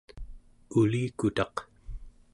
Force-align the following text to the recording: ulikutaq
ulikutaq 0.81 1.55